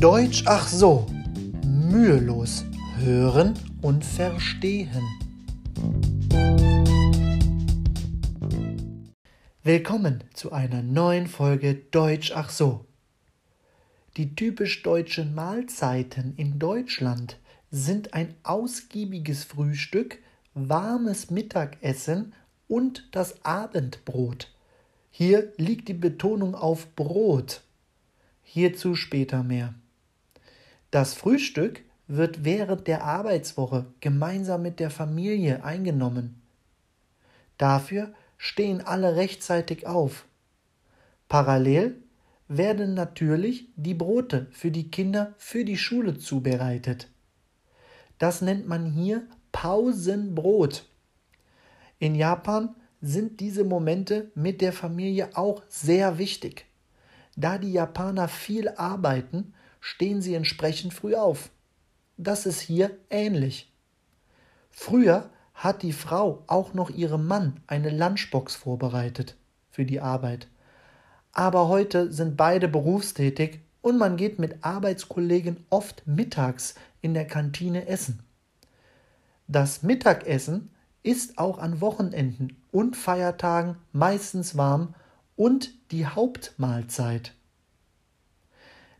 Deutsch 0.00 0.42
ach 0.44 0.68
so, 0.68 1.06
mühelos 1.64 2.66
hören 2.98 3.54
und 3.80 4.04
verstehen. 4.04 5.02
Willkommen 9.64 10.22
zu 10.34 10.52
einer 10.52 10.82
neuen 10.82 11.26
Folge 11.26 11.76
Deutsch 11.76 12.32
ach 12.32 12.50
so. 12.50 12.84
Die 14.18 14.34
typisch 14.34 14.82
deutschen 14.82 15.34
Mahlzeiten 15.34 16.34
in 16.36 16.58
Deutschland 16.58 17.38
sind 17.70 18.12
ein 18.12 18.34
ausgiebiges 18.42 19.44
Frühstück, 19.44 20.18
warmes 20.52 21.30
Mittagessen 21.30 22.34
und 22.68 23.08
das 23.12 23.42
Abendbrot. 23.46 24.52
Hier 25.10 25.54
liegt 25.56 25.88
die 25.88 25.94
Betonung 25.94 26.54
auf 26.54 26.94
Brot. 26.96 27.62
Hierzu 28.42 28.94
später 28.94 29.42
mehr. 29.42 29.74
Das 30.90 31.14
Frühstück 31.14 31.82
wird 32.06 32.44
während 32.44 32.86
der 32.86 33.04
Arbeitswoche 33.04 33.86
gemeinsam 34.00 34.62
mit 34.62 34.80
der 34.80 34.90
Familie 34.90 35.64
eingenommen. 35.64 36.40
Dafür 37.58 38.12
stehen 38.36 38.80
alle 38.80 39.16
rechtzeitig 39.16 39.86
auf. 39.86 40.26
Parallel 41.28 41.96
werden 42.48 42.94
natürlich 42.94 43.68
die 43.74 43.94
Brote 43.94 44.46
für 44.52 44.70
die 44.70 44.90
Kinder 44.90 45.34
für 45.36 45.64
die 45.64 45.78
Schule 45.78 46.16
zubereitet. 46.18 47.08
Das 48.18 48.40
nennt 48.40 48.68
man 48.68 48.86
hier 48.86 49.26
Pausenbrot. 49.52 50.86
In 51.98 52.14
Japan 52.14 52.74
sind 53.00 53.40
diese 53.40 53.64
Momente 53.64 54.30
mit 54.34 54.60
der 54.60 54.72
Familie 54.72 55.30
auch 55.34 55.62
sehr 55.68 56.18
wichtig. 56.18 56.66
Da 57.36 57.58
die 57.58 57.72
Japaner 57.72 58.28
viel 58.28 58.68
arbeiten, 58.68 59.54
stehen 59.80 60.22
sie 60.22 60.34
entsprechend 60.34 60.94
früh 60.94 61.14
auf. 61.14 61.50
Das 62.16 62.46
ist 62.46 62.60
hier 62.60 62.96
ähnlich. 63.10 63.72
Früher 64.70 65.30
hat 65.54 65.82
die 65.82 65.92
Frau 65.92 66.42
auch 66.46 66.74
noch 66.74 66.90
ihrem 66.90 67.26
Mann 67.26 67.60
eine 67.66 67.90
Lunchbox 67.90 68.54
vorbereitet 68.54 69.36
für 69.70 69.84
die 69.84 70.00
Arbeit. 70.00 70.48
Aber 71.32 71.68
heute 71.68 72.12
sind 72.12 72.36
beide 72.36 72.68
berufstätig 72.68 73.60
und 73.82 73.98
man 73.98 74.16
geht 74.16 74.38
mit 74.38 74.64
Arbeitskollegen 74.64 75.64
oft 75.70 76.06
mittags 76.06 76.74
in 77.02 77.14
der 77.14 77.26
Kantine 77.26 77.86
essen. 77.86 78.20
Das 79.48 79.82
Mittagessen 79.82 80.70
ist 81.02 81.38
auch 81.38 81.58
an 81.58 81.80
Wochenenden 81.80 82.56
und 82.72 82.96
Feiertagen 82.96 83.76
meistens 83.92 84.56
warm 84.56 84.94
und 85.36 85.70
die 85.92 86.06
Hauptmahlzeit. 86.06 87.32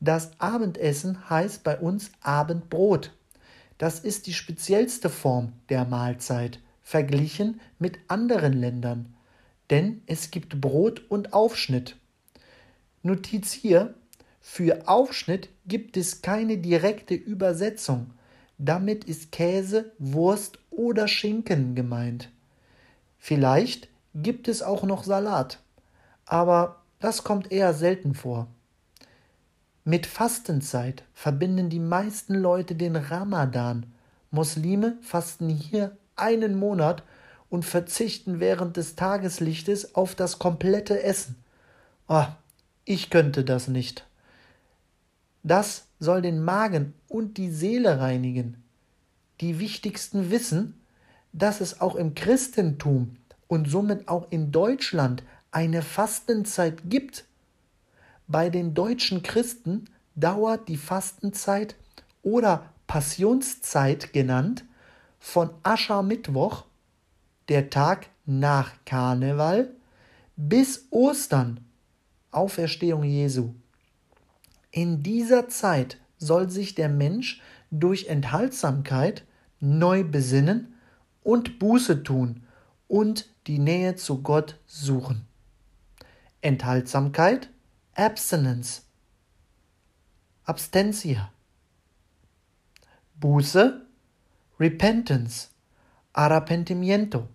Das 0.00 0.30
Abendessen 0.38 1.28
heißt 1.28 1.62
bei 1.62 1.78
uns 1.78 2.10
Abendbrot. 2.22 3.12
Das 3.76 4.00
ist 4.00 4.26
die 4.26 4.32
speziellste 4.32 5.10
Form 5.10 5.52
der 5.68 5.84
Mahlzeit, 5.84 6.58
verglichen 6.82 7.60
mit 7.78 7.98
anderen 8.08 8.54
Ländern, 8.54 9.14
denn 9.68 10.02
es 10.06 10.30
gibt 10.30 10.60
Brot 10.60 11.02
und 11.10 11.34
Aufschnitt. 11.34 11.96
Notiz 13.02 13.52
hier, 13.52 13.94
für 14.40 14.88
Aufschnitt 14.88 15.50
gibt 15.66 15.98
es 15.98 16.22
keine 16.22 16.56
direkte 16.56 17.14
Übersetzung, 17.14 18.12
damit 18.56 19.04
ist 19.04 19.32
Käse, 19.32 19.92
Wurst 19.98 20.58
oder 20.70 21.08
Schinken 21.08 21.74
gemeint. 21.74 22.30
Vielleicht 23.18 23.88
gibt 24.14 24.48
es 24.48 24.62
auch 24.62 24.82
noch 24.82 25.04
Salat, 25.04 25.60
aber 26.24 26.82
das 27.00 27.22
kommt 27.22 27.52
eher 27.52 27.74
selten 27.74 28.14
vor. 28.14 28.48
Mit 29.90 30.06
Fastenzeit 30.06 31.02
verbinden 31.14 31.68
die 31.68 31.80
meisten 31.80 32.36
Leute 32.36 32.76
den 32.76 32.94
Ramadan. 32.94 33.86
Muslime 34.30 34.96
fasten 35.02 35.48
hier 35.48 35.96
einen 36.14 36.56
Monat 36.56 37.02
und 37.48 37.64
verzichten 37.64 38.38
während 38.38 38.76
des 38.76 38.94
Tageslichtes 38.94 39.96
auf 39.96 40.14
das 40.14 40.38
komplette 40.38 41.02
Essen. 41.02 41.42
Oh, 42.06 42.26
ich 42.84 43.10
könnte 43.10 43.42
das 43.42 43.66
nicht. 43.66 44.06
Das 45.42 45.86
soll 45.98 46.22
den 46.22 46.40
Magen 46.40 46.94
und 47.08 47.36
die 47.36 47.50
Seele 47.50 47.98
reinigen. 47.98 48.62
Die 49.40 49.58
wichtigsten 49.58 50.30
wissen, 50.30 50.80
dass 51.32 51.60
es 51.60 51.80
auch 51.80 51.96
im 51.96 52.14
Christentum 52.14 53.16
und 53.48 53.68
somit 53.68 54.06
auch 54.06 54.30
in 54.30 54.52
Deutschland 54.52 55.24
eine 55.50 55.82
Fastenzeit 55.82 56.88
gibt. 56.88 57.24
Bei 58.30 58.48
den 58.48 58.74
deutschen 58.74 59.24
Christen 59.24 59.86
dauert 60.14 60.68
die 60.68 60.76
Fastenzeit 60.76 61.74
oder 62.22 62.72
Passionszeit 62.86 64.12
genannt 64.12 64.64
von 65.18 65.50
Aschermittwoch, 65.64 66.64
der 67.48 67.70
Tag 67.70 68.06
nach 68.26 68.70
Karneval, 68.84 69.74
bis 70.36 70.86
Ostern, 70.90 71.58
Auferstehung 72.30 73.02
Jesu. 73.02 73.52
In 74.70 75.02
dieser 75.02 75.48
Zeit 75.48 75.98
soll 76.16 76.50
sich 76.50 76.76
der 76.76 76.88
Mensch 76.88 77.42
durch 77.72 78.06
Enthaltsamkeit 78.06 79.24
neu 79.58 80.04
besinnen 80.04 80.76
und 81.24 81.58
Buße 81.58 82.04
tun 82.04 82.44
und 82.86 83.28
die 83.48 83.58
Nähe 83.58 83.96
zu 83.96 84.22
Gott 84.22 84.56
suchen. 84.66 85.26
Enthaltsamkeit, 86.42 87.50
Abstinence, 88.00 88.80
Abstentia. 90.46 91.30
Buße, 93.16 93.84
Repentance, 94.58 95.48
Arrepentimiento. 96.14 97.28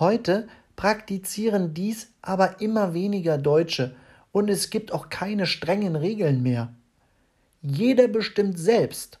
Heute 0.00 0.48
praktizieren 0.74 1.72
dies 1.72 2.08
aber 2.20 2.60
immer 2.60 2.94
weniger 2.94 3.38
Deutsche 3.38 3.94
und 4.32 4.50
es 4.50 4.70
gibt 4.70 4.90
auch 4.90 5.08
keine 5.08 5.46
strengen 5.46 5.94
Regeln 5.94 6.42
mehr. 6.42 6.74
Jeder 7.62 8.08
bestimmt 8.08 8.58
selbst, 8.58 9.20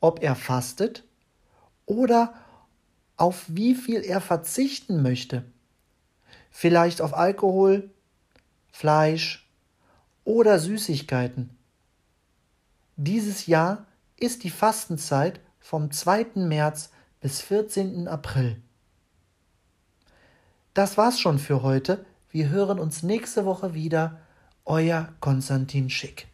ob 0.00 0.22
er 0.22 0.34
fastet 0.34 1.04
oder 1.84 2.32
auf 3.18 3.44
wie 3.48 3.74
viel 3.74 4.00
er 4.00 4.22
verzichten 4.22 5.02
möchte. 5.02 5.44
Vielleicht 6.50 7.02
auf 7.02 7.12
Alkohol, 7.14 7.90
Fleisch 8.78 9.48
oder 10.24 10.58
Süßigkeiten. 10.58 11.48
Dieses 12.96 13.46
Jahr 13.46 13.86
ist 14.18 14.44
die 14.44 14.50
Fastenzeit 14.50 15.40
vom 15.60 15.90
2. 15.90 16.32
März 16.34 16.90
bis 17.20 17.40
14. 17.40 18.06
April. 18.06 18.60
Das 20.74 20.98
war's 20.98 21.18
schon 21.18 21.38
für 21.38 21.62
heute. 21.62 22.04
Wir 22.28 22.50
hören 22.50 22.78
uns 22.78 23.02
nächste 23.02 23.46
Woche 23.46 23.72
wieder 23.72 24.20
euer 24.66 25.08
Konstantin 25.20 25.88
Schick. 25.88 26.28